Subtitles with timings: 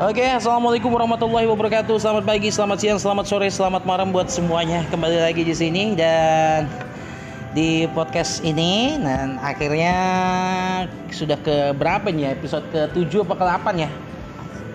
[0.00, 2.00] Oke, assalamualaikum warahmatullahi wabarakatuh.
[2.00, 4.80] Selamat pagi, selamat siang, selamat sore, selamat malam buat semuanya.
[4.88, 6.64] Kembali lagi di sini dan
[7.52, 9.92] di podcast ini dan akhirnya
[11.12, 12.30] sudah ke berapa nih ya?
[12.32, 13.90] Episode ke 7 apa ke 8 ya?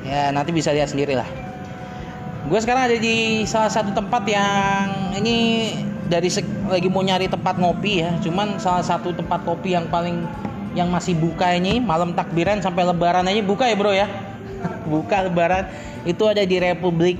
[0.05, 1.25] Ya, nanti bisa lihat sendiri lah.
[2.45, 5.73] Gue sekarang ada di salah satu tempat yang ini
[6.05, 6.29] dari
[6.69, 8.13] lagi mau nyari tempat ngopi ya.
[8.21, 10.21] Cuman salah satu tempat kopi yang paling
[10.77, 14.24] yang masih buka ini malam takbiran sampai lebaran aja buka ya, Bro ya
[14.87, 15.65] buka lebaran
[16.05, 17.17] itu ada di Republik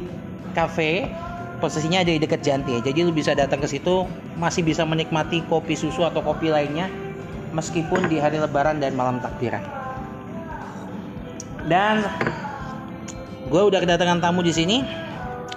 [0.54, 1.10] Cafe.
[1.56, 2.80] Posisinya ada di dekat Janti ya.
[2.84, 4.04] jadi lu bisa datang ke situ
[4.36, 6.92] masih bisa menikmati kopi susu atau kopi lainnya
[7.56, 9.64] meskipun di hari lebaran dan malam takbiran.
[11.66, 12.04] Dan
[13.48, 14.84] gue udah kedatangan tamu di sini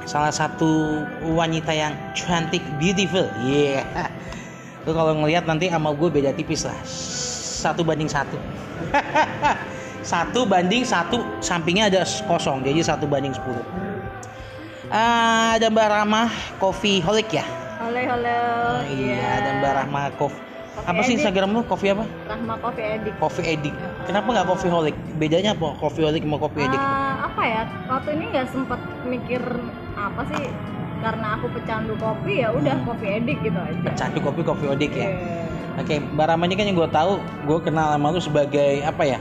[0.07, 1.03] salah satu
[1.35, 3.27] wanita yang cantik beautiful.
[3.43, 3.85] Yeah.
[4.87, 6.79] Lu kalau ngelihat nanti sama gue beda tipis lah.
[7.59, 8.39] Satu banding satu
[10.09, 13.61] satu banding satu sampingnya ada kosong jadi satu banding sepuluh
[14.89, 17.45] uh, ada Mbak Rahma Coffee Holic ya
[17.77, 19.37] halo halo oh, iya yeah.
[19.37, 22.07] ada Mbak Rahma Coffee apa sih Instagram lu kopi apa?
[22.31, 23.19] Rahma Coffee Edik.
[23.19, 23.75] Coffee Edik.
[24.07, 24.97] Kenapa nggak Coffee Holic?
[25.19, 25.75] Bedanya apa?
[25.75, 26.79] Coffee Holic sama Coffee Edik?
[26.79, 27.63] Uh, apa ya?
[27.91, 29.43] Waktu ini nggak sempat mikir
[29.99, 30.47] apa sih?
[31.03, 33.91] Karena aku pecandu kopi ya udah Coffee Edik gitu aja.
[33.91, 35.11] Pecandu kopi Coffee Edik ya.
[35.11, 35.83] Yeah.
[35.83, 39.03] Oke, okay, Mbak Rahma ini kan yang gue tahu, gue kenal sama lu sebagai apa
[39.03, 39.19] ya?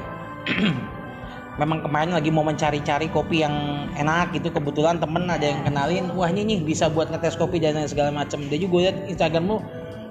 [1.61, 4.53] memang kemarin lagi mau mencari-cari kopi yang enak gitu.
[4.53, 8.41] Kebetulan temen ada yang kenalin wah ini nih bisa buat ngetes kopi dan segala macam
[8.45, 9.57] dia juga lihat Instagram lu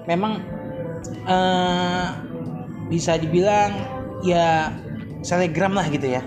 [0.07, 0.43] memang
[1.27, 2.15] uh,
[2.87, 3.73] bisa dibilang
[4.23, 4.71] ya
[5.23, 6.21] selegram lah gitu ya.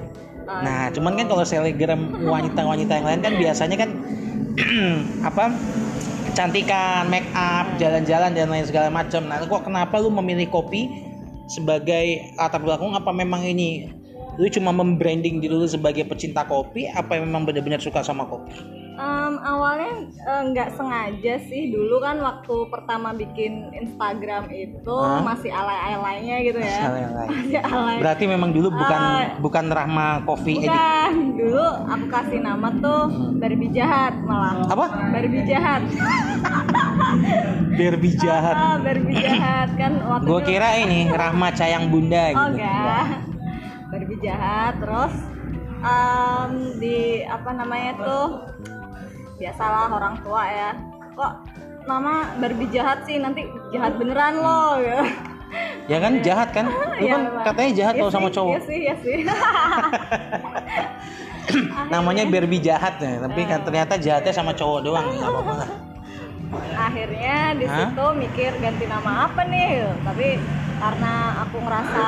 [0.47, 3.91] Nah cuman kan kalau selegram wanita-wanita yang lain kan biasanya kan
[5.29, 5.55] apa
[6.31, 11.11] kecantikan make up jalan-jalan dan lain segala macam nah kok kenapa lu memilih kopi
[11.51, 12.95] sebagai latar belakang?
[12.95, 13.91] Apa memang ini
[14.39, 18.81] lu cuma membranding diri lu sebagai pecinta kopi apa memang benar-benar suka sama kopi?
[19.01, 21.73] Um, awalnya eh, nggak uh, sengaja sih.
[21.73, 25.25] Dulu kan waktu pertama bikin Instagram itu Hah?
[25.25, 26.81] masih alay-alaynya gitu ya.
[26.85, 27.27] Alay-alay.
[27.33, 27.97] masih alay.
[28.05, 30.69] Berarti memang dulu bukan uh, bukan Rahma Coffee bukan.
[30.69, 31.33] Edit.
[31.33, 33.03] dulu aku kasih nama tuh
[33.41, 34.69] Barbie jahat malah.
[34.69, 34.87] Apa?
[35.17, 35.81] Barbie jahat.
[37.81, 38.53] Barbie jahat.
[38.53, 39.69] Ah, Barbie jahat.
[39.81, 42.37] Kan waktu gua kira ini Rahma Cayang Bunda gitu.
[42.37, 43.31] oh enggak
[43.91, 45.15] Barbie jahat terus
[45.83, 48.27] um, di apa namanya tuh
[49.37, 50.71] biasalah orang tua ya.
[51.19, 51.33] Kok
[51.91, 53.19] nama Barbie jahat sih?
[53.19, 55.03] Nanti jahat beneran loh ya
[55.91, 56.67] ya kan jahat kan?
[57.01, 57.45] Lu ya, kan memang.
[57.47, 58.53] katanya jahat ya kalau sama cowok.
[58.55, 59.19] ya sih ya sih.
[61.93, 65.71] Namanya Barbie jahat ya tapi kan ternyata jahatnya sama cowok doang nggak apa-apa lah.
[66.75, 69.87] Akhirnya di situ mikir ganti nama apa nih?
[70.03, 70.29] Tapi
[70.79, 71.15] karena
[71.47, 72.05] aku ngerasa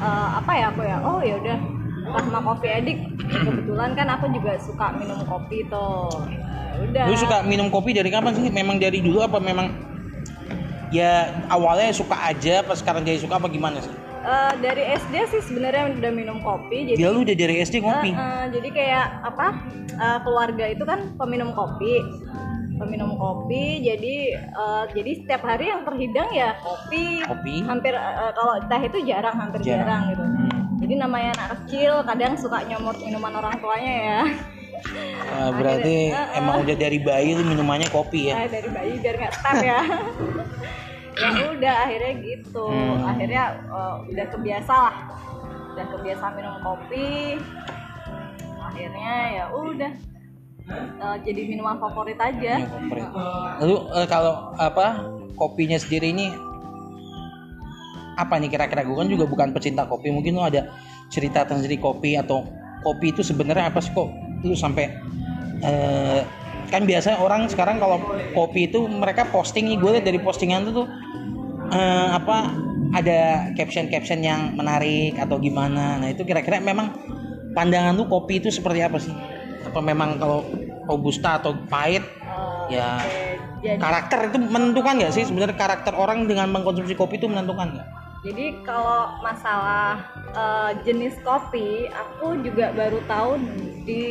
[0.00, 1.58] uh, apa ya aku ya oh ya udah
[2.06, 6.10] Rahma Coffee Edik kebetulan kan aku juga suka minum kopi tuh.
[6.30, 7.04] Ya udah.
[7.10, 8.46] Lu suka minum kopi dari kapan sih?
[8.46, 9.74] Memang dari dulu apa memang
[10.94, 13.90] ya awalnya suka aja pas sekarang jadi suka apa gimana sih?
[14.26, 18.10] Uh, dari SD sih sebenarnya udah minum kopi jadi ya lu udah dari SD ngopi.
[18.10, 19.46] Uh, uh, jadi kayak apa
[19.98, 22.02] uh, keluarga itu kan peminum kopi
[22.76, 24.16] peminum kopi jadi
[24.52, 27.64] uh, jadi setiap hari yang terhidang ya kopi, kopi?
[27.64, 30.24] hampir uh, kalau teh itu jarang hampir jarang, jarang gitu.
[30.24, 30.62] Hmm.
[30.80, 34.20] jadi namanya anak kecil kadang suka nyomot minuman orang tuanya ya.
[35.26, 38.44] Uh, berarti Akhirnya, uh, emang udah dari bayi tuh minumannya kopi ya?
[38.44, 39.80] Uh, dari bayi biar nggak tap ya.
[41.16, 42.68] Ya udah akhirnya gitu.
[42.68, 43.08] Hmm.
[43.08, 44.96] akhirnya uh, udah kebiasa lah.
[45.72, 47.40] Udah kebiasa minum kopi.
[48.60, 49.92] Akhirnya ya udah
[50.72, 52.62] uh, jadi minuman favorit aja.
[52.66, 53.08] favorit.
[53.62, 55.06] Lalu uh, kalau apa
[55.38, 56.32] kopinya sendiri ini
[58.16, 58.82] apa nih kira-kira?
[58.82, 60.10] Gue kan juga bukan pecinta kopi.
[60.10, 60.72] Mungkin lo ada
[61.12, 62.42] cerita tentang sendiri kopi atau
[62.82, 64.08] kopi itu sebenarnya apa sih kok?
[64.42, 64.90] Lu sampai
[65.62, 66.20] uh,
[66.66, 68.02] kan biasanya orang sekarang kalau
[68.34, 69.78] kopi itu mereka posting nih.
[69.78, 70.88] Gue lihat dari postingan itu tuh
[71.70, 72.50] uh, apa
[72.96, 76.00] ada caption-caption yang menarik atau gimana.
[76.00, 76.96] Nah itu kira-kira memang
[77.52, 79.35] pandangan lu kopi itu seperti apa sih
[79.76, 80.48] apa memang kalau
[80.88, 82.96] robusta atau pahit oh, ya
[83.60, 83.76] okay.
[83.76, 87.88] karakter itu menentukan nggak sih sebenarnya karakter orang dengan mengkonsumsi kopi itu menentukan nggak?
[88.24, 90.00] Jadi kalau masalah
[90.32, 93.36] uh, jenis kopi, aku juga baru tahu
[93.84, 94.04] di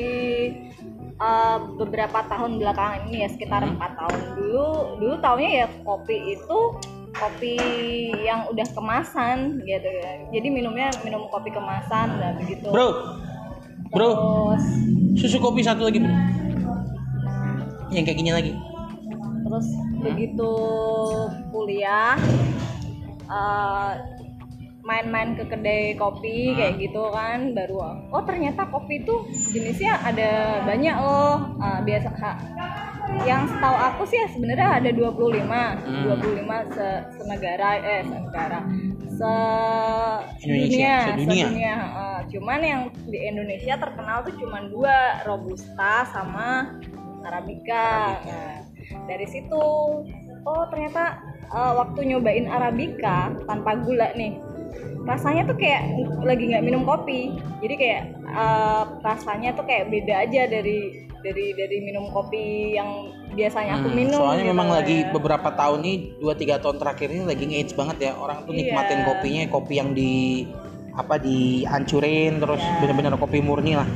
[1.17, 3.73] uh, beberapa tahun belakangan ini ya sekitar hmm.
[3.75, 3.99] empat hmm.
[4.05, 4.69] tahun dulu.
[5.01, 6.59] Dulu taunya ya kopi itu
[7.17, 7.57] kopi
[8.21, 10.29] yang udah kemasan gitu ya.
[10.29, 12.69] Jadi minumnya minum kopi kemasan dan begitu.
[12.69, 13.17] Bro,
[13.89, 14.65] bro terus
[15.15, 16.15] susu kopi satu lagi bro
[17.89, 18.51] yang kayak gini lagi
[19.41, 20.01] terus hmm?
[20.03, 20.51] begitu
[21.49, 22.17] kuliah
[23.27, 23.93] uh,
[24.81, 26.55] main-main ke kedai kopi Hmm.
[26.55, 27.77] kayak gitu kan baru
[28.07, 29.15] oh ternyata kopi itu
[29.49, 30.31] jenisnya ada
[30.61, 32.41] banyak loh Ah, biasa ha-
[33.21, 35.45] yang setahu aku sih ya sebenarnya ada 25
[35.81, 36.03] Hmm.
[36.05, 38.59] 25 se senegara eh senegara
[39.15, 39.35] se
[40.45, 41.45] Indonesia, dunia, sedunia.
[41.47, 42.17] sedunia, heeh.
[42.35, 46.77] cuman yang di Indonesia terkenal tuh cuman dua robusta sama
[47.25, 48.61] arabica, Nah,
[49.09, 49.65] dari situ
[50.45, 51.17] oh ternyata
[51.49, 54.37] eh, waktu nyobain arabica tanpa gula nih
[55.05, 55.85] rasanya tuh kayak
[56.25, 57.33] lagi nggak minum kopi
[57.65, 63.71] jadi kayak eh, rasanya tuh kayak beda aja dari dari dari minum kopi yang biasanya
[63.77, 64.73] aku Hmm, minum soalnya gitu memang ya.
[64.79, 68.51] lagi beberapa tahun nih dua tiga tahun terakhir ini lagi nge banget ya orang tuh
[68.51, 68.59] Iya.
[68.63, 70.13] nikmatin kopinya kopi yang di
[70.95, 72.75] apa dihancurin terus Iya.
[72.79, 73.87] bener-bener kopi murni lah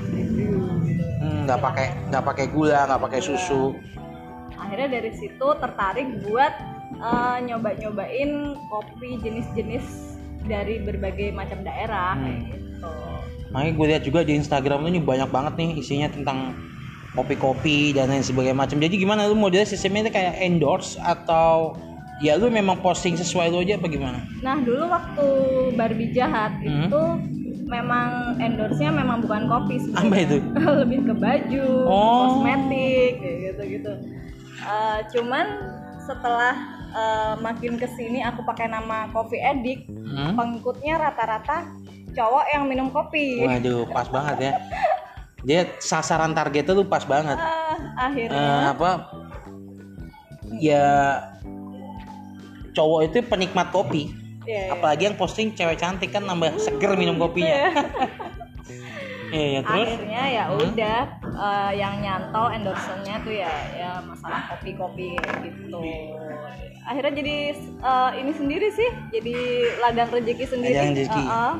[1.20, 3.76] Hmm, nggak pakai nggak pakai gula nggak pakai susu
[4.54, 6.54] akhirnya dari situ tertarik buat
[6.92, 8.32] eh, nyoba-nyobain
[8.68, 9.86] kopi jenis-jenis
[10.42, 12.24] dari berbagai macam daerah Hmm.
[12.26, 12.92] kayak gitu.
[13.50, 16.54] makanya gue lihat juga di Instagram ini banyak banget nih isinya tentang
[17.20, 21.76] kopi-kopi dan lain sebagainya macam jadi gimana lu modelnya sistemnya itu kayak endorse atau
[22.20, 25.28] ya lu memang posting sesuai lu aja apa gimana Nah dulu waktu
[25.74, 26.88] Barbie jahat Hmm.
[26.88, 27.02] itu
[27.66, 30.02] memang endorse-nya memang bukan kopi sebenarnya.
[30.02, 30.36] apa itu
[30.82, 32.18] lebih ke baju, Oh.
[32.26, 33.94] kosmetik gitu-gitu.
[34.60, 35.46] Eh, cuman
[36.02, 36.56] setelah
[36.90, 40.34] eh, makin ke sini aku pakai nama Coffee Addict, Hmm?
[40.34, 41.70] pengikutnya rata-rata
[42.10, 43.46] cowok yang minum kopi.
[43.46, 44.54] Waduh, pas banget ya.
[45.44, 47.38] Dia sasaran targetnya tuh pas banget.
[47.40, 48.90] Ah, akhirnya Eh, apa?
[50.60, 50.86] Ya
[52.72, 54.12] cowok itu penikmat kopi.
[54.44, 54.74] ya, ya.
[54.74, 57.70] Apalagi yang posting cewek cantik kan nambah seger minum kopinya.
[59.30, 65.14] Iya, ya, terus akhirnya ya udah eh, yang nyantol endorse-nya tuh ya ya masalah kopi-kopi
[65.46, 65.82] gitu
[66.82, 67.36] akhirnya jadi
[67.78, 69.36] eh, ini sendiri sih jadi
[69.78, 71.22] ladang rezeki sendiri Ladang rezeki.
[71.22, 71.54] Eh, eh.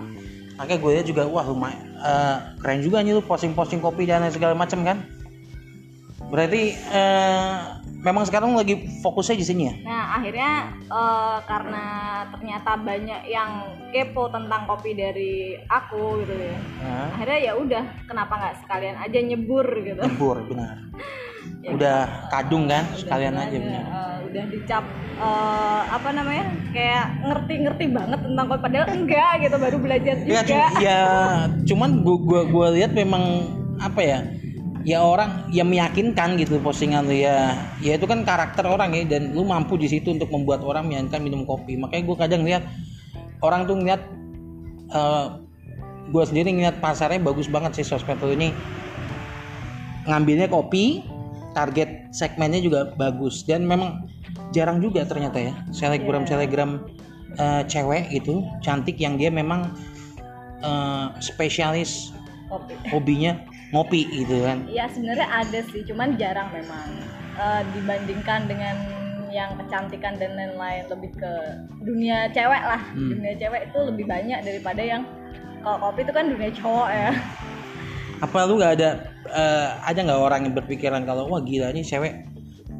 [0.58, 4.82] makanya gue juga wah lumayan eh, keren juga nih lu posting-posting kopi dan segala macam
[4.88, 5.04] kan.
[6.30, 7.58] Berarti eh,
[8.00, 9.74] memang sekarang lagi fokusnya di sini ya.
[9.84, 10.52] nah akhirnya
[10.88, 11.86] eh, karena
[12.32, 13.52] ternyata banyak yang
[13.92, 19.20] kepo tentang kopi dari aku gitu ya Nah, akhirnya ya udah kenapa nggak sekalian aja
[19.20, 20.76] nyebur gitu nyebur benar.
[21.60, 21.98] Ya, Udah
[22.32, 23.84] kadung kan sekalian Udah aja benar.
[23.84, 24.84] eh, udah dicap
[25.20, 30.42] eh, apa namanya kayak ngerti-ngerti banget tentang kopi padahal enggak gitu baru belajar ya, juga.
[30.48, 31.00] cu- ya
[31.68, 33.24] cuman gua gua gua lihat memang
[33.80, 34.20] apa ya
[34.88, 37.52] ya orang yang meyakinkan gitu postingan lu ya.
[37.84, 41.20] Ya itu kan karakter orang ya dan lu mampu di situ untuk membuat orang meyakinkan
[41.20, 41.76] minum kopi.
[41.76, 42.64] Makanya gua kadang lihat
[43.44, 44.02] orang tuh ngeliat
[44.90, 45.26] eh
[46.10, 48.56] gue sendiri ngeliat pasarnya bagus banget sih sosmed lu ini.
[50.08, 51.06] Ngambilnya kopi
[51.54, 53.46] target segmennya juga bagus.
[53.46, 54.10] Dan memang
[54.54, 56.86] jarang juga ternyata ya selebgram selebgram
[57.38, 59.74] eh, cewek gitu cantik yang dia memang
[60.62, 62.14] eh, spesialis
[62.50, 63.38] kopi hobinya
[63.70, 64.66] ngopi gitu kan.
[64.66, 66.88] Ya sebenarnya ada sih cuman jarang memang.
[67.40, 68.76] Eh, dibandingkan dengan
[69.32, 71.34] yang kecantikan dan lain-lain lebih ke
[71.80, 72.84] dunia cewek lah.
[72.92, 73.16] Hmm.
[73.16, 75.08] dunia cewek itu lebih banyak daripada yang
[75.64, 77.12] kalau kopi itu kan dunia cowok ya.
[78.20, 78.90] Apa lu nggak ada
[79.30, 82.26] eh, ada nggak orang yang berpikiran kalau wah gila nih cewek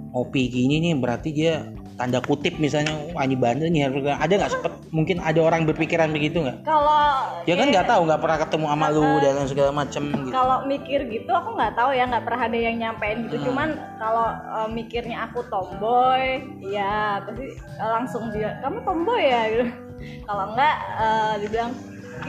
[0.10, 1.70] ngopi gini nih berarti dia
[2.00, 4.72] tanda kutip misalnya wah ini bandel nih harus ada nggak sempet?
[4.96, 6.64] Mungkin ada orang berpikiran begitu nggak?
[6.64, 10.32] Kalau ya kan nggak tahu nggak pernah ketemu sama lu dan segala macem gitu.
[10.32, 13.36] Kalau mikir gitu aku nggak tahu ya nggak pernah ada yang nyampein gitu.
[13.44, 13.46] Hmm.
[13.52, 19.42] cuman kalau eh, mikirnya aku tomboy ya pasti eh, langsung dia kamu tomboy ya?
[19.52, 19.66] Gitu
[20.32, 21.72] kalau enggak eh, dibilang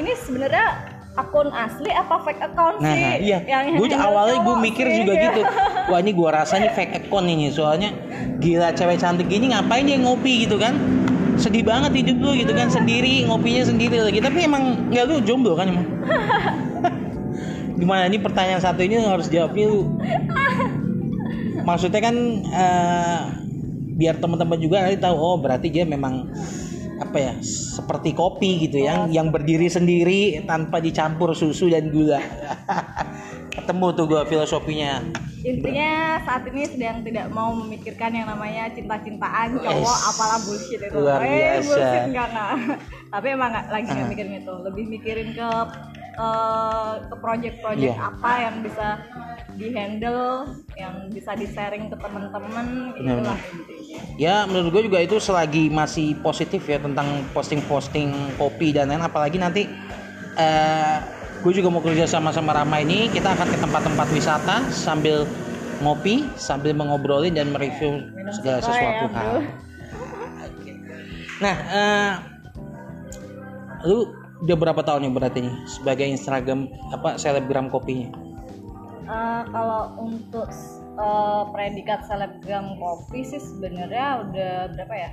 [0.03, 3.39] ini sebenarnya akun asli apa fake account Nah, sih nah, iya.
[3.43, 5.43] yang Gue handle awalnya gue mikir sih, juga gitu.
[5.43, 5.43] gitu.
[5.91, 7.91] Wah ini gue rasa nih fake account ini soalnya
[8.39, 10.79] gila cewek cantik gini ngapain dia ngopi gitu kan?
[11.35, 14.23] Sedih banget hidup lu gitu kan sendiri ngopinya sendiri lagi.
[14.23, 15.87] Tapi emang nggak lu jomblo kan emang?
[17.81, 19.99] Gimana ini pertanyaan satu ini harus jawabnya lu.
[21.65, 23.21] Maksudnya kan eh,
[23.99, 26.29] biar teman-teman juga nanti tahu oh berarti dia memang
[27.01, 32.21] apa ya seperti kopi gitu yang yang berdiri sendiri tanpa dicampur susu dan gula
[33.57, 35.01] ketemu tuh gua filosofinya
[35.41, 35.91] intinya
[36.21, 40.09] saat ini sedang tidak mau memikirkan yang namanya cinta-cintaan cowok Yes.
[40.13, 41.65] apalah bullshit itu Luar Eh, biasa.
[41.65, 42.53] bullshit enggak enggak
[43.09, 44.11] tapi emang nggak lagi nggak Ah.
[44.13, 45.49] mikirin itu lebih mikirin ke
[46.21, 48.13] eh, ke project-project Iya.
[48.13, 48.87] apa yang bisa
[49.57, 50.25] dihandle
[50.73, 53.37] yang bisa di sharing ke teman-teman itulah intinya.
[54.17, 59.37] Ya menurut gue juga itu selagi masih positif ya tentang posting-posting kopi dan lain apalagi
[59.37, 59.69] nanti
[60.37, 60.97] eh
[61.41, 65.25] gue juga mau kerja sama sama Rama ini kita akan ke tempat-tempat wisata sambil
[65.81, 69.05] ngopi sambil mengobrolin dan mereview Minum segala Sprite sesuatu.
[69.09, 69.35] Ya, hal
[71.41, 72.13] nah eh,
[73.89, 78.09] lu udah berapa tahun nih berarti nih sebagai Instagram apa selebgram kopinya?
[79.03, 80.49] Eh, kalau untuk
[80.95, 85.11] eh, predikat selebgram kopi sih sebenarnya udah berapa ya?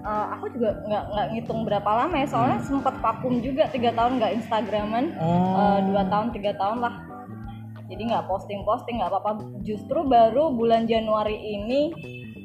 [0.00, 4.16] Eh, aku juga nggak nggak ngitung berapa lama ya soalnya sempat vakum juga tiga tahun
[4.16, 5.58] nggak instagraman Oh.
[5.74, 6.94] Eh, dua tahun tiga tahun lah
[7.86, 9.30] jadi nggak posting posting nggak apa-apa
[9.60, 11.90] justru baru bulan Januari ini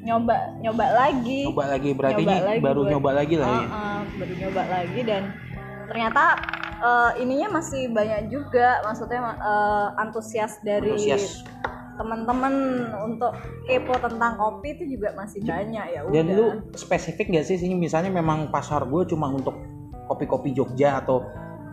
[0.01, 3.54] nyoba nyoba lagi Coba lagi berarti Nyoba ini lagi baru buat- nyoba lagi lah ya.
[3.54, 5.24] Ah, ah, baru nyoba lagi dan
[5.91, 6.24] ternyata
[6.79, 11.43] eh, ininya masih banyak juga maksudnya eh, antusias dari Antusias.
[12.00, 12.53] teman-teman
[13.03, 13.36] untuk
[13.67, 17.75] kepo tentang kopi itu juga masih banyak ya udah Dan lu spesifik gak sih sini
[17.75, 19.53] misalnya memang pasar gue cuma untuk
[20.07, 21.21] kopi-kopi Jogja atau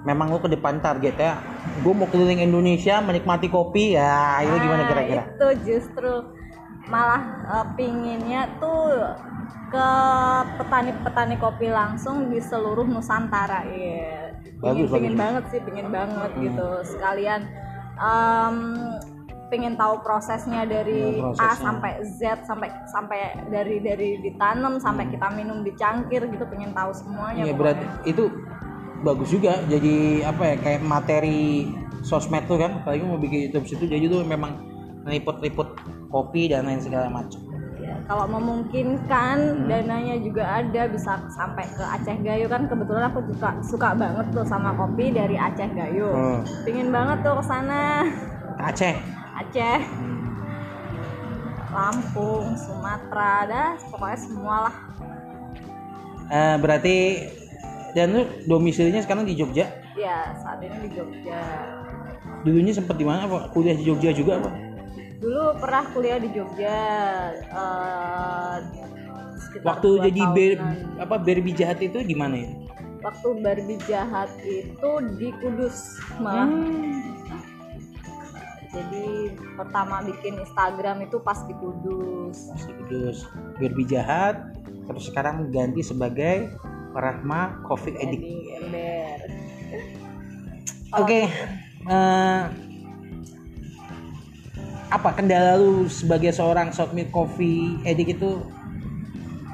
[0.02, 1.38] memang lu ke depan targetnya
[1.80, 5.22] gue mau keliling Indonesia menikmati kopi ya itu gimana Nah, kira-kira?
[5.32, 6.12] itu justru
[6.88, 8.88] malah eh, pinginnya tuh
[9.68, 9.88] ke
[10.56, 15.20] petani-petani kopi langsung di seluruh Nusantara ya Bagus, pingin, pingin bagus.
[15.20, 16.42] banget sih pingin banget Hmm.
[16.42, 17.40] gitu sekalian
[17.94, 18.56] em,
[19.46, 21.56] pengen tahu prosesnya dari Ya, A prosesnya.
[21.58, 23.18] sampai Z sampai sampai
[23.48, 28.24] dari dari ditanam sampai kita minum dicangkir gitu pengen tahu semuanya Iya berarti itu
[28.98, 31.68] bagus juga jadi apa ya kayak materi
[32.00, 34.58] sosmed tuh kan apalagi mau bikin YouTube situ jadi tuh memang
[35.08, 35.74] liput-liput
[36.12, 37.40] kopi dan lain segala macam.
[37.80, 43.50] Ya, kalau memungkinkan dananya juga ada bisa sampai ke Aceh Gayo kan kebetulan aku suka
[43.64, 46.12] suka banget tuh sama kopi dari Aceh Gayo.
[46.12, 46.40] Hmm.
[46.68, 48.04] Pingin banget tuh ke sana
[48.60, 48.94] Aceh.
[49.38, 49.80] Aceh,
[51.70, 54.74] Lampung, Sumatera, dah pokoknya semua lah.
[56.28, 56.96] Eh, berarti
[57.96, 59.70] dan lu domisilinya sekarang di Jogja.
[59.96, 61.40] Ya saat ini di Jogja.
[62.44, 63.24] Dulunya sempat di mana?
[63.24, 64.50] Apa kuliah di Jogja juga apa?
[65.18, 66.80] Dulu pernah kuliah di Jogja.
[67.42, 68.56] eh,
[69.38, 70.52] sekitar Waktu jadi ber,
[71.02, 72.50] apa Barbie jahat itu di mana ya?
[73.02, 76.50] waktu Barbie jahat itu di Kudus malah.
[78.68, 82.52] Jadi pertama bikin Instagram itu pas di Kudus.
[82.52, 83.18] Masih Kudus.
[83.56, 84.52] Barbie jahat
[84.88, 86.52] terus sekarang ganti sebagai
[86.92, 88.24] Rahma Coffee Addict.
[88.24, 89.18] Jadi ember.
[90.96, 91.20] Oke.
[94.88, 98.40] Eh, apa kendala lu sebagai seorang short milk coffee addict itu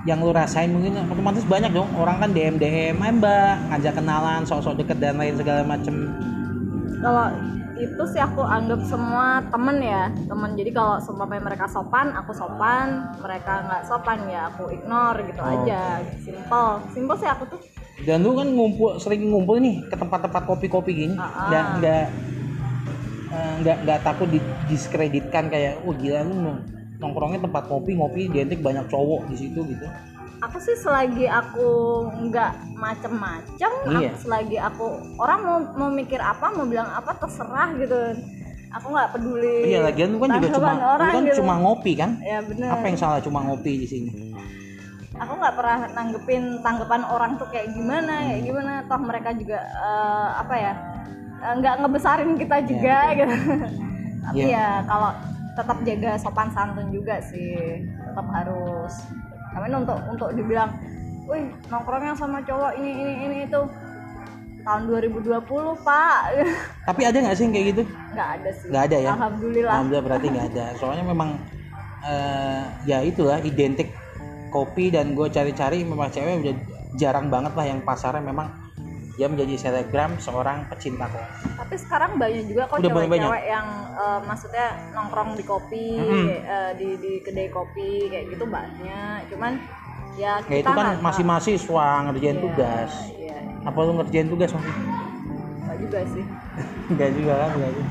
[0.05, 1.88] yang lu rasain mungkin otomatis banyak dong.
[1.97, 6.12] Orang kan DM DM "Hai, mbak ngajak kenalan sok-sok deket dan lain segala macem.
[7.00, 7.33] Kalau
[7.75, 10.55] itu sih aku anggap semua temen ya temen.
[10.55, 13.17] Jadi kalau seumpamanya mereka sopan aku sopan.
[13.19, 15.53] Mereka nggak sopan ya aku ignore gitu Oh.
[15.64, 16.05] aja.
[16.21, 16.71] simple.
[16.93, 17.61] Simple sih aku tuh.
[18.05, 21.17] Dan lu kan ngumpul sering ngumpul nih ke tempat-tempat kopi-kopi gini.
[21.17, 21.47] Ah, ah.
[21.49, 22.34] nggak nggak eh,
[23.35, 26.62] nggak nggak takut didiskreditkan kayak oh gila lu nong-
[26.99, 29.87] nongkrongnya tempat kopi ngopi identik banyak cowok di situ gitu.
[30.43, 31.69] Aku sih selagi aku
[32.29, 34.12] nggak macem-macem Iya.
[34.12, 34.85] aku selagi aku
[35.17, 37.97] orang mau mau mikir apa mau bilang apa terserah gitu.
[38.75, 41.37] Aku nggak peduli iya lagian lu kan juga cuma lu orang kan gitu.
[41.41, 42.11] cuma ngopi kan?
[42.21, 42.69] Ya bener.
[42.69, 44.11] Apa yang salah cuma ngopi di sini?
[45.14, 48.73] Aku nggak pernah nanggepin tanggapan orang tuh kayak gimana kayak gimana.
[48.91, 53.35] Toh mereka juga eh, apa ya eh, nggak ngebesarin kita juga gitu.
[54.25, 54.57] Tapi Iya.
[54.57, 55.11] ya kalau
[55.55, 57.85] tetap jaga sopan santun juga sih.
[57.85, 58.93] Tetap harus.
[59.53, 60.73] Tapi untuk untuk dibilang
[61.29, 63.61] wih nongkrongnya sama cowok ini ini ini itu
[64.65, 65.45] tahun 2020
[65.85, 66.21] pak.
[66.89, 67.83] Tapi ada nggak sih yang kayak gitu?
[68.17, 68.69] Nggak ada sih.
[68.73, 69.11] Nggak ada ya?
[69.13, 69.73] alhamdulillah.
[69.77, 70.65] Alhamdulillah berarti nggak ada.
[70.81, 71.31] Soalnya memang
[72.09, 73.93] eh, ya itulah identik
[74.49, 76.55] kopi dan gue cari-cari memang cewek udah
[76.97, 78.25] jarang banget lah yang pasarnya.
[78.25, 78.63] Memang
[79.14, 81.47] dia menjadi selebgram seorang pecinta kopi.
[81.54, 86.26] Tapi sekarang banyak juga kok cewek-cewek yang eh, maksudnya nongkrong di kopi Mm-mm.
[86.40, 89.30] eh, di di kedai kopi kayak gitu banyak.
[89.30, 89.52] Cuman
[90.14, 92.90] ya ya kita itu kan masih mahasiswa ngerjain Iya, tugas.
[93.12, 94.73] iya apa lu ngerjain tugas masih
[95.64, 96.25] nggak juga sih.
[96.90, 97.87] Enggak juga kan enggak juga.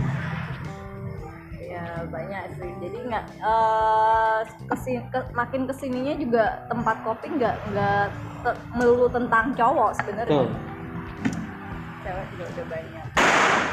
[1.63, 2.71] ya banyak sih.
[2.79, 8.05] Jadi nggak eh kesin ke- makin ke sininya juga tempat kopi nggak nggak
[8.43, 10.43] te- melulu tentang cowok sebenarnya
[12.03, 13.05] cewek juga udah banyak.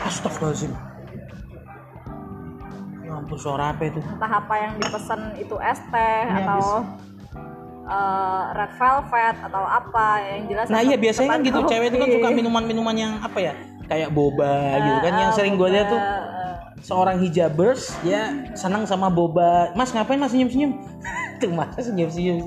[0.06, 0.72] Astagfirullahaladzim.
[3.00, 4.00] Ya ampun suara apa itu?
[4.00, 6.62] Entah apa yang dipesan itu es teh Ini atau
[7.90, 11.58] eh, red velvet atau apa yang jelas nah iya biasanya kan gitu.
[11.66, 13.52] cewek itu kan suka minuman-minuman yang apa ya?
[13.90, 15.12] Kayak boba gitu kan.
[15.18, 16.02] Yang Eh, sering gue lihat tuh
[16.80, 19.74] seorang hijabers dia senang sama boba.
[19.74, 20.72] Mas ngapain mas senyum senyum
[21.42, 22.46] tuh mas senyum senyum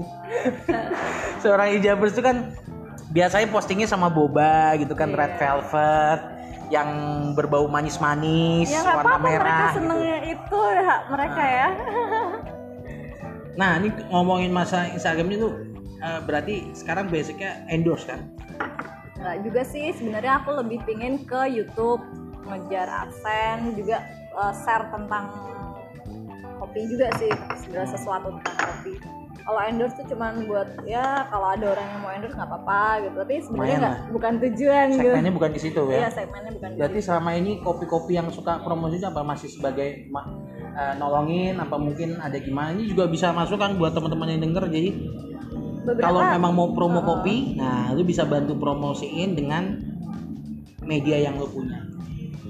[1.43, 2.55] seorang hijabers itu kan
[3.13, 5.17] biasanya postingnya sama boba gitu kan Iya.
[5.21, 6.21] red velvet
[6.73, 6.89] yang
[7.37, 9.77] berbau manis-manis ya warna apa-apa mereka merah gitu.
[9.77, 11.69] senengnya itu ya mereka ya
[13.53, 15.49] nah ini ngomongin masa Instagram itu
[16.01, 18.25] eh, berarti sekarang basicnya endorse kan
[19.21, 22.01] nggak juga sih sebenarnya aku lebih pingin ke YouTube
[22.43, 24.03] ngejar adsense juga
[24.35, 25.31] uh, share tentang
[26.59, 27.31] kopi juga sih
[27.63, 28.93] segala sesuatu tentang kopi
[29.43, 33.15] kalau endorse tuh cuman buat ya kalau ada orang yang mau endorse nggak apa-apa gitu.
[33.19, 34.99] Tapi sebenarnya nggak bukan tujuan gitu.
[35.03, 38.63] Segmennya bukan di situ iya ya segmennya bukan di berarti selama ini kopi-kopi yang suka
[38.63, 39.21] promosi apa?
[39.21, 40.31] Masih sebagai ma-
[40.73, 41.59] eh, nolongin?
[41.59, 42.71] Apa mungkin ada gimana?
[42.71, 44.89] Ini juga bisa masuk kan buat teman-teman yang denger jadi
[45.83, 46.07] beberapa.
[46.07, 49.75] kalau memang mau promo kopi nah lu bisa bantu promosiin dengan
[50.87, 51.83] media yang lu punya.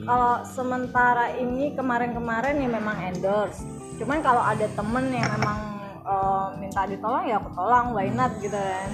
[0.03, 3.63] Kalau sementara ini kemarin-kemarin ya memang endorse.
[3.97, 5.72] Cuman kalau ada temen yang memang
[6.03, 8.89] eh, minta ditolong ya aku tolong why not gitu kan.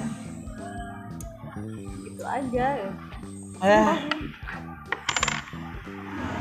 [2.05, 2.91] Gitu aja ya.
[3.65, 3.97] eh.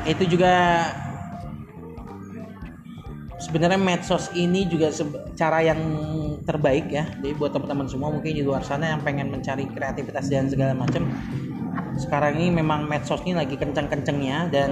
[0.07, 0.53] Itu juga
[3.39, 4.93] sebenarnya medsos ini juga
[5.33, 5.79] cara yang
[6.43, 7.05] terbaik ya.
[7.19, 11.07] Jadi buat teman-teman semua mungkin di luar sana yang pengen mencari kreativitas dan segala macam
[11.99, 14.71] sekarang ini memang medsos ini lagi kenceng-kencengnya dan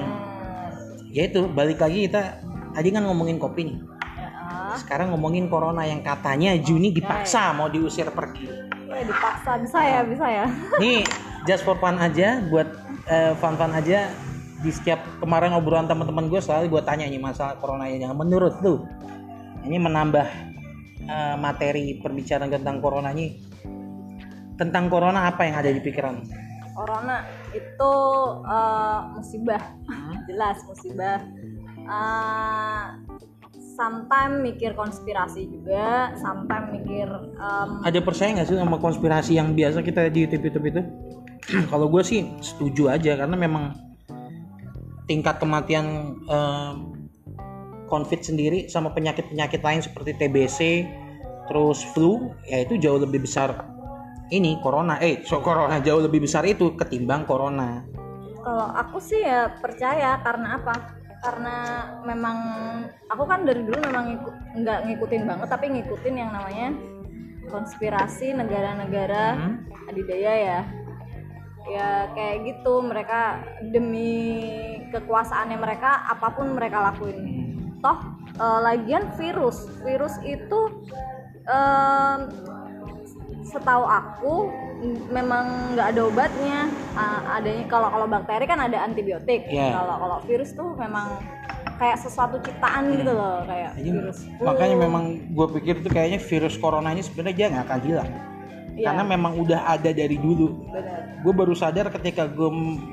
[1.12, 2.40] ya itu balik lagi kita
[2.72, 3.78] tadi kan ngomongin kopi nih
[4.78, 8.48] sekarang ngomongin corona yang katanya Juni dipaksa mau diusir pergi.
[8.88, 9.58] Ya dipaksa.
[9.62, 10.46] Bisa ya bisa ya.
[10.82, 11.02] Nih
[11.50, 12.68] just for fun aja buat
[13.10, 14.14] eh, fun-fun aja
[14.58, 18.06] di setiap kemarin obrolan teman-teman gue selalu gue tanya nih masalah corona ini.
[18.06, 18.86] Menurut lu
[19.66, 20.28] ini menambah
[21.06, 23.42] eh, materi perbicaraan tentang corona ini
[24.58, 27.26] tentang corona apa yang ada di pikiran corona
[27.58, 27.94] itu
[28.46, 29.64] eh, musibah.
[29.90, 30.22] Hmm?
[30.30, 31.26] jelas musibah.
[31.82, 32.84] Eh,
[33.78, 37.06] sometimes mikir konspirasi juga sometimes mikir
[37.38, 40.82] em, ada percaya nggak sih sama konspirasi yang biasa kita di YouTube YouTube itu?
[41.72, 43.78] Kalau gue sih setuju aja karena memang
[45.06, 46.74] tingkat kematian eh,
[47.88, 50.60] COVID sendiri sama penyakit-penyakit lain seperti TBC
[51.48, 53.56] terus flu ya itu jauh lebih besar.
[54.28, 57.88] Ini corona eh so corona jauh lebih besar itu ketimbang corona.
[58.44, 61.58] Kalau aku sih ya percaya karena apa karena
[62.04, 62.38] memang
[63.08, 66.68] aku kan dari dulu memang ngiku- nggak ngikutin banget tapi ngikutin yang namanya
[67.48, 69.56] konspirasi negara-negara Hmm.
[69.88, 70.60] adidaya ya
[71.68, 74.48] ya kayak gitu mereka demi
[74.88, 77.20] kekuasaannya mereka apa pun mereka lakuin
[77.80, 77.98] toh
[78.34, 80.60] eh, lagian virus virus itu
[81.44, 82.20] em,
[83.58, 84.34] setahu aku
[85.10, 86.70] memang nggak ada obatnya.
[86.94, 89.50] Ah, adanya kalau kalau bakteri kan ada antibiotik.
[89.50, 89.74] Iya.
[89.74, 91.18] kalau kalau virus tuh memang
[91.78, 94.18] kayak sesuatu ciptaan gitu loh kayak Jadi, virus.
[94.42, 98.12] Makanya memang gue pikir tuh kayaknya virus corona ini sebenarnya dia nggak akan hilang.
[98.78, 98.94] Iya.
[98.94, 100.70] karena memang udah ada dari dulu.
[101.26, 102.46] Gue baru sadar ketika gue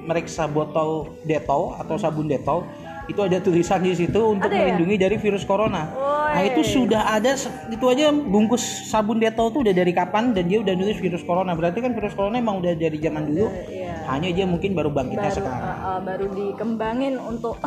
[0.08, 2.64] meriksa botol detol atau sabun detol
[3.04, 4.60] itu ada tulisan di situ untuk Ada ya?
[4.64, 5.92] melindungi dari virus corona.
[6.34, 7.38] Nah itu sudah ada
[7.70, 11.54] itu aja bungkus sabun detol tuh udah dari kapan dan dia udah nulis virus corona.
[11.54, 13.46] Berarti kan virus corona emang udah dari zaman dulu.
[13.70, 15.62] iya Hanya dia mungkin baru bangkitnya baru sekarang.
[15.62, 17.56] eh, eh, baru dikembangin untuk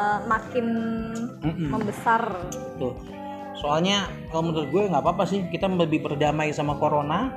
[0.00, 0.66] eh, makin
[1.44, 1.68] Mm-mm.
[1.68, 2.22] membesar
[2.80, 2.96] Tuh.
[3.54, 7.30] Soalnya kalau menurut gue nggak apa-apa sih kita lebih berdamai sama corona,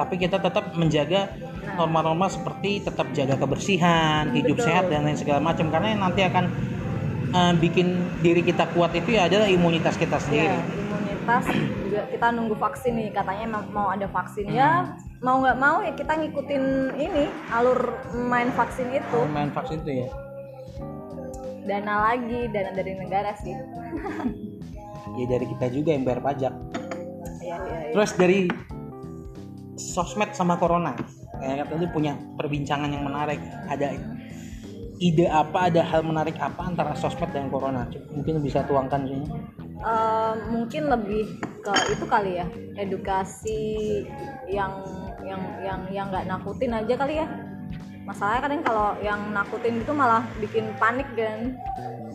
[0.00, 1.28] tapi kita tetap menjaga
[1.76, 4.66] norma-norma seperti tetap jaga kebersihan, hidup Betul.
[4.66, 6.44] sehat dan lain segala macam karena yang nanti akan
[7.32, 10.56] eh, bikin diri kita kuat itu ya adalah imunitas kita ya sendiri.
[10.76, 11.44] imunitas
[11.82, 14.54] juga kita nunggu vaksin nih katanya mau- ada vaksin Hmm.
[14.54, 14.70] ya
[15.18, 16.64] mau nggak mau ya kita ngikutin
[16.94, 20.08] ini alur main vaksin itu Kalau main vaksin itu ya.
[21.62, 23.54] dana lagi dana dari negara sih
[25.12, 26.54] Ya dari kita juga yang bayar pajak.
[27.38, 27.90] ya, ya, ya.
[27.92, 28.48] Terus dari
[29.74, 30.96] sosmed sama corona,
[31.34, 33.36] kayak kata lu punya perbincangan yang menarik.
[33.66, 33.92] Ada
[35.02, 37.90] ide apa, ada hal menarik apa antara sosmed dan corona?
[38.14, 39.26] Mungkin bisa tuangkan sini.
[39.82, 42.46] Eh, mungkin lebih ke itu kali ya
[42.78, 43.62] edukasi
[44.46, 44.70] yang
[45.26, 47.26] yang yang yang nggak nakutin aja kali ya
[48.06, 51.58] masalahnya kadang kalau yang nakutin itu malah bikin panik dan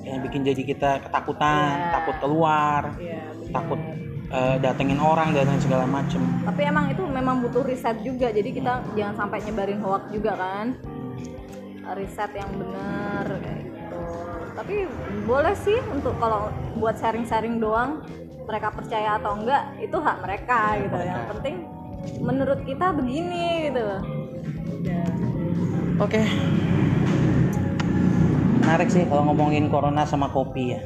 [0.08, 1.92] Yang bikin jadi kita ketakutan, Iya.
[2.00, 3.20] takut keluar, ya
[3.52, 3.80] takut
[4.32, 6.20] eh, datengin orang dan segala macem.
[6.48, 10.76] tapi emang itu memang butuh riset juga jadi kita jangan sampai nyebarin hoax juga kan
[11.94, 14.04] riset yang benar kayak gitu
[14.58, 14.76] tapi
[15.24, 18.02] boleh sih untuk kalau buat sharing-sharing doang
[18.44, 21.56] mereka percaya atau enggak itu hak mereka gitu yang penting
[22.20, 23.86] menurut kita begini gitu
[25.98, 26.22] Oke.
[28.62, 30.82] Menarik sih kalau ngomongin corona sama kopi ya.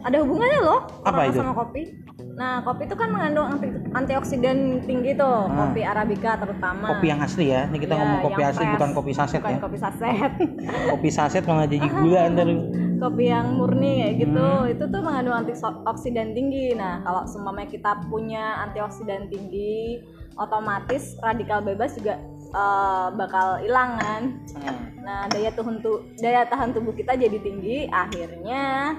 [0.00, 1.40] ada hubungannya loh Apa itu?
[1.40, 1.92] sama kopi
[2.34, 5.70] nah kopi itu kan mengandung anti antioksidan tinggi tuh Ah.
[5.70, 7.66] kopi arabica terutama Kopi yang asli ya.
[7.66, 8.74] Ini kita Iya, ngomong kopi asli fresh.
[8.74, 9.60] bukan kopi saset bukan ya.
[9.60, 10.30] kopi saset
[10.90, 12.48] Kopi saset malah jadi gula ntar.
[12.96, 14.66] kopi yang murni kayak gitu Hmm.
[14.66, 20.00] itu tuh mengandung antioksidan tinggi nah kalau seumpamanya kita punya antioksidan tinggi
[20.34, 22.18] otomatis radikal bebas juga
[22.50, 24.22] eh, bakal hilang kan
[24.54, 24.78] Hmm.
[25.00, 28.94] nah daya tahan tu daya tahan tubuh kita jadi tinggi akhirnya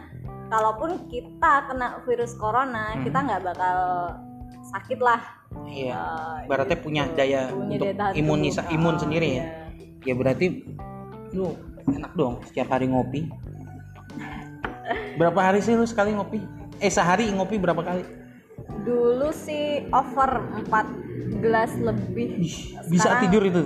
[0.48, 3.04] kalaupun kita kena virus corona Hmm.
[3.04, 3.78] kita nggak bakal
[4.68, 5.22] sakit lah
[5.66, 5.96] Iya.
[6.42, 6.84] Eh, Berarti gitu.
[6.84, 8.76] punya daya Punya untuk daya imunisa tubuh.
[8.76, 9.36] imun Ah, sendiri ya.
[9.36, 9.46] iya.
[10.04, 10.46] Ya berarti
[11.32, 11.56] lu
[11.88, 13.32] enak dong setiap hari ngopi.
[15.16, 16.44] Berapa hari sih lu sekali ngopi?
[16.78, 18.04] Eh sehari ngopi berapa kali?
[18.78, 20.30] dulu sih over
[20.62, 20.86] 4
[21.42, 23.64] gelas lebih Ih, bisa tidur itu?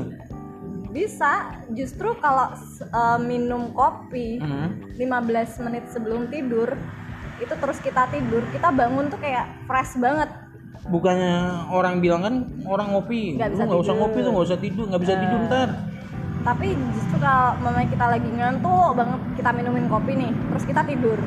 [0.90, 1.32] Bisa
[1.70, 2.50] justru kalau
[2.82, 4.82] eh, minum kopi Hmm.
[4.94, 5.30] 15
[5.62, 6.74] menit sebelum tidur
[7.38, 10.28] itu terus kita tidur kita bangun tuh kayak fresh banget
[10.82, 11.36] Bukannya
[11.70, 14.84] orang bilang kan orang ngopi, Nggak lu bisa nggak usah ngopi tuh nggak usah tidur,
[14.88, 15.70] nggak bisa tidur ntar.
[16.40, 21.20] tapi justru kalau mamanya kita lagi ngantuk banget kita minumin kopi nih terus kita tidur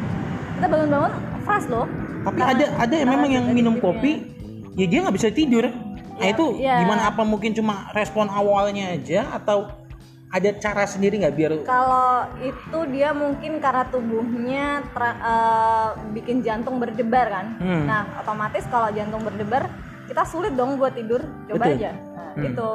[0.56, 1.84] kita bangun-bangun fresh loh
[2.22, 4.12] Tapi Karena- ada ada karena memang yang minum kopi,
[4.72, 5.68] ya dia nggak bisa tidur.
[6.22, 6.78] Nah itu ya.
[6.80, 7.02] gimana?
[7.10, 9.66] Apa mungkin cuma respon awalnya aja atau
[10.32, 16.80] ada cara sendiri nggak biar kalau itu dia mungkin karena tubuhnya tra- eh, bikin jantung
[16.80, 17.84] berdebar kan Hmm.
[17.84, 19.68] nah otomatis kalau jantung berdebar
[20.08, 21.76] kita sulit dong buat tidur coba Betul.
[21.76, 22.48] aja nah, Hmm.
[22.48, 22.68] itu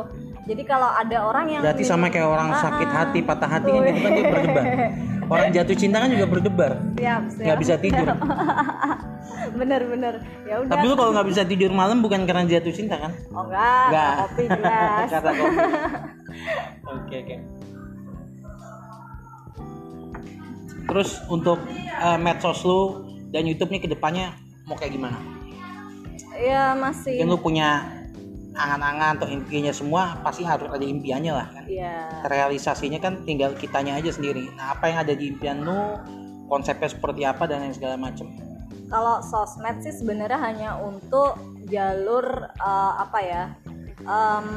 [0.47, 2.95] jadi kalau ada orang yang Berarti sama kayak orang Ah, sakit ah.
[2.95, 4.63] hati, patah hati kan itu kan dia berdebar.
[5.27, 8.07] Orang jatuh cinta kan juga berdebar, siap siap nggak bisa tidur.
[9.59, 13.11] bener-bener ya udah Tapi lu kalau nggak bisa tidur malam bukan karena jatuh cinta kan?
[13.31, 14.13] oh enggak Enggak.
[14.23, 15.57] kopi jelas Kata kopi.
[16.97, 17.35] Oke oke.
[20.87, 22.81] Terus untuk eh, medsos lu
[23.27, 24.31] dan YouTube nih ke depannya
[24.63, 25.19] mau kayak gimana?
[26.37, 27.96] ya masih Mungkin lu punya
[28.57, 31.63] angan-angan atau impiannya semua pasti harus ada impiannya lah kan.
[31.69, 34.49] ya Realisasinya kan tinggal kitanya aja sendiri.
[34.57, 36.01] Nah apa yang ada di impian lu,
[36.49, 38.27] konsepnya seperti apa dan lain segala macam.
[38.87, 41.35] kalau sosmed sih sebenarnya hanya untuk
[41.67, 42.23] jalur
[42.55, 43.43] eh, apa ya
[44.07, 44.47] em,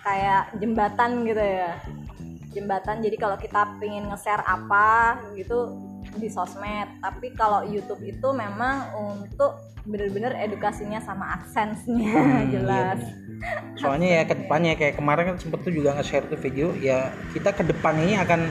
[0.00, 1.76] kayak jembatan gitu ya
[2.56, 8.92] jembatan jadi kalau kita pengen nge-share apa gitu di sosmed tapi kalau YouTube itu memang
[8.96, 13.20] untuk bener-bener edukasinya sama adsense-nya Hmm, jelas iya
[13.74, 17.50] Soalnya ya ke depannya kayak kemarin kan sempet tuh juga nge-share tuh video ya kita
[17.50, 18.46] ke depan ini akan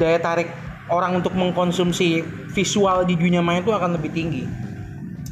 [0.00, 0.48] daya tarik
[0.88, 4.44] orang untuk mengkonsumsi visual di dunia maya itu akan lebih tinggi.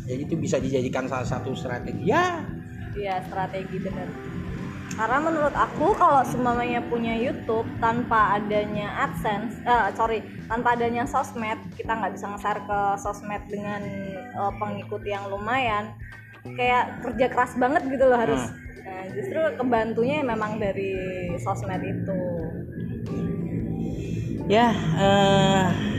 [0.08, 2.08] Jadi itu bisa dijadikan salah satu strategi.
[2.08, 2.44] Ya,
[2.92, 4.08] Iya strategi bener.
[4.92, 11.58] Karena menurut aku kalau semuanya punya YouTube tanpa adanya AdSense, eh, sorry, tanpa adanya sosmed,
[11.74, 13.80] kita nggak bisa nge-share ke sosmed dengan
[14.32, 15.96] eh, pengikut yang lumayan.
[16.42, 18.42] Kayak kerja keras banget gitu loh harus.
[18.82, 20.92] Nah, justru kebantunya memang dari
[21.38, 22.18] sosmed itu.
[24.50, 25.91] ya eh,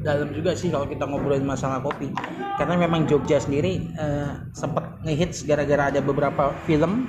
[0.00, 2.08] dalam juga sih kalau kita ngobrolin masalah kopi.
[2.56, 7.08] Karena memang Jogja sendiri eh, sempat ngehits gara-gara ada beberapa film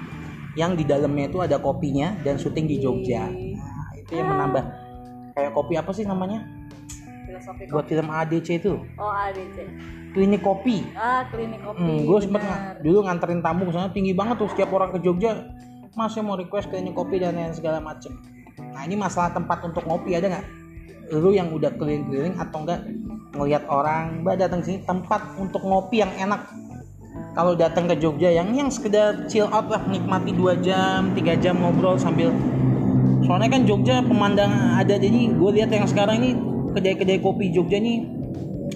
[0.60, 3.27] yang di dalamnya itu ada kopinya dan syuting di Jogja.
[3.32, 4.63] Nah, itu yang menambah
[5.36, 6.43] kayak kopi apa sih namanya?
[7.27, 7.71] Filosofi kopi.
[7.71, 9.58] Buat film ADC itu, Oh ADC.
[10.12, 10.84] klinik kopi.
[10.91, 11.80] Ah klinik kopi.
[11.80, 12.43] Hmm, gue sempet
[12.84, 15.47] dulu nganterin tamu ke sana tinggi banget tuh setiap orang ke Jogja.
[15.95, 18.15] Mas saya mau request klinik kopi dan lain segala macem.
[18.60, 20.45] Nah ini masalah tempat untuk ngopi ada nggak?
[21.10, 22.86] Lu yang udah keliling-keliling atau enggak
[23.34, 26.46] ngelihat orang, mbak datang sini tempat untuk ngopi yang enak.
[27.32, 31.56] Kalau datang ke Jogja yang yang sekedar chill out lah, nikmati 2 jam, 3 jam
[31.60, 32.32] ngobrol sambil.
[33.24, 36.36] Soalnya kan Jogja pemandangan ada jadi gue lihat yang sekarang ini
[36.76, 38.04] kedai-kedai kopi Jogja nih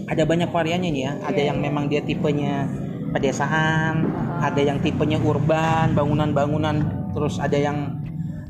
[0.07, 1.13] ada banyak variannya nih ya.
[1.23, 2.67] Ada yang memang dia tipenya
[3.15, 4.11] pedesaan
[4.43, 7.07] ada yang tipenya urban bangunan-bangunan.
[7.15, 8.03] Terus ada yang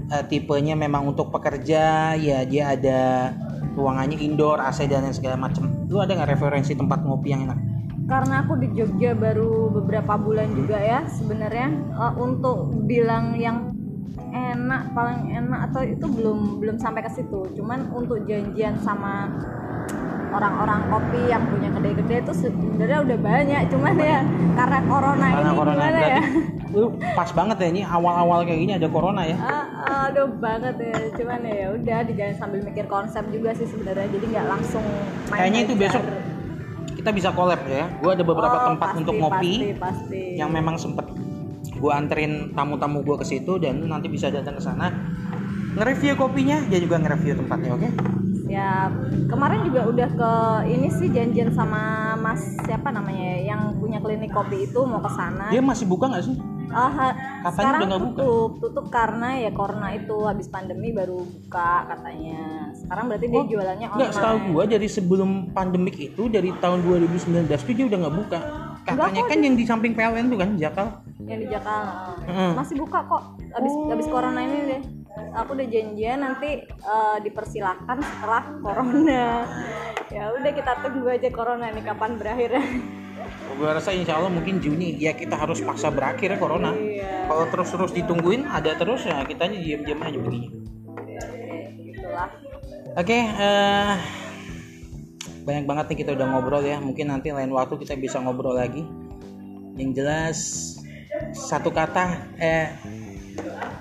[0.10, 3.32] eh, tipenya memang untuk pekerja ya dia ada
[3.76, 7.60] ruangannya indoor AC dan lain segala macam lu ada nggak referensi tempat ngopi yang enak?
[8.06, 13.76] Karena aku di Jogja baru beberapa bulan juga ya sebenarnya eh, untuk bilang yang
[14.36, 17.56] enak paling enak atau itu belum belum sampai ke situ.
[17.56, 19.32] Cuman untuk janjian sama
[20.36, 24.20] orang-orang kopi yang punya kedai-kedai itu sebenarnya udah banyak cuman ya
[24.54, 26.22] karena corona karena ini corona gimana ya?
[26.76, 29.38] lu pas banget ya ini awal-awal kayak gini ada corona ya?
[29.40, 29.66] Ah,
[30.12, 34.48] aduh banget ya cuman ya udah dijalan sambil mikir konsep juga sih sebenarnya jadi nggak
[34.52, 34.84] langsung
[35.32, 36.04] main kayaknya itu besok
[36.96, 40.24] kita bisa collab ya gue ada beberapa Oh, tempat pasti, untuk ngopi pasti, pasti.
[40.36, 41.06] yang memang sempet
[41.76, 44.90] gue anterin tamu-tamu gue ke situ dan nanti bisa datang ke sana
[45.76, 47.90] nge-review kopinya dia juga nge-review tempatnya oke
[48.46, 48.92] Siap.
[49.26, 50.32] Kemarin juga udah ke
[50.68, 51.82] ini sih janjian sama
[52.16, 55.50] Mas siapa namanya ya, yang punya klinik kopi itu mau ke sana.
[55.50, 58.20] dia masih buka nggak sih Ah, ha- Katanya sekarang udah nggak buka.
[58.20, 62.42] tutup, tutup karena ya corona itu habis pandemi baru buka katanya.
[62.76, 64.52] Sekarang berarti dia Oh, jualannya nggak setahu online.
[64.52, 67.24] gue dari sebelum pandemik itu dari tahun 2019
[67.60, 68.40] tuh dia udah nggak buka
[68.84, 70.88] katanya kan yang di samping PLN tuh kan Jakal
[71.24, 72.54] yang di Jakarta Mm.
[72.54, 74.82] masih buka kok abis abis corona ini deh
[75.36, 79.26] aku udah janjian nanti eh, dipersilahkan setelah corona.
[80.06, 82.62] Ya udah kita tunggu aja corona ini kapan berakhir.
[83.58, 84.96] Gue rasa insya Allah mungkin Juni.
[85.02, 86.72] Ya kita harus paksa berakhir ya corona.
[86.78, 87.26] Iya.
[87.26, 90.48] Kalau terus-terus ditungguin ada terus ya kita diam-diam aja begini
[92.96, 93.94] Oke, eh,
[95.44, 96.80] banyak banget nih kita udah ngobrol ya.
[96.80, 98.88] Mungkin nanti lain waktu kita bisa ngobrol lagi.
[99.76, 100.38] Yang jelas
[101.36, 102.72] satu kata, eh,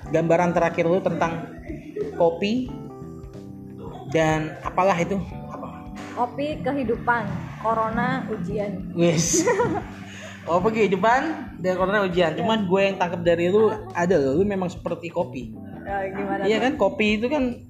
[0.09, 1.49] gambaran terakhir lu tentang
[2.15, 2.69] kopi
[4.11, 5.17] dan apalah itu?
[5.51, 5.67] Apa?
[6.15, 7.23] kopi kehidupan
[7.59, 9.43] corona ujian Wes.
[10.45, 11.21] Oh kehidupan
[11.57, 12.37] dan corona ujian.
[12.37, 15.49] Cuman gue yang tangkap dari lu ada loh, lu memang seperti kopi.
[15.81, 17.65] ya, gimana Iya kan kopi itu kan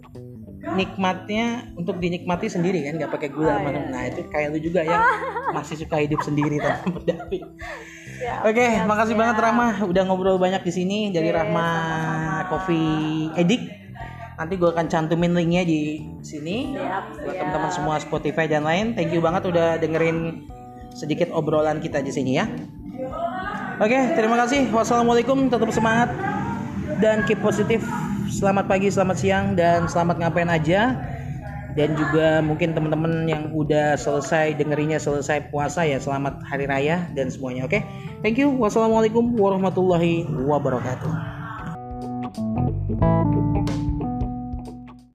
[0.76, 3.80] nikmatnya untuk dinikmati sendiri kan nggak pakai gula Oh, iya.
[3.88, 5.00] nah itu kayak lu juga yang
[5.56, 7.40] masih suka hidup sendiri tanpa berdamai.
[8.16, 9.22] Ya, Oke, siap, makasih siap.
[9.22, 11.68] banget Rahma udah ngobrol banyak di sini dari Rahma.
[12.46, 13.62] Coffee Edik.
[14.36, 18.94] Nanti gue akan cantumin linknya di sini Siap, buat teman-teman semua Spotify dan lain.
[18.94, 20.46] Thank you banget udah dengerin
[20.92, 22.46] sedikit obrolan kita di sini ya.
[23.80, 24.72] Oke, terima kasih.
[24.72, 25.52] Wassalamualaikum.
[25.52, 26.12] Tetap semangat
[27.04, 27.84] dan keep positif.
[28.32, 30.96] Selamat pagi, selamat siang, dan selamat ngapain aja.
[31.76, 37.28] Dan juga mungkin teman-teman yang udah selesai dengerinnya selesai puasa ya selamat hari raya dan
[37.28, 37.68] semuanya.
[37.68, 37.84] Oke,
[38.24, 38.48] thank you.
[38.56, 41.12] Wassalamualaikum warahmatullahi wabarakatuh.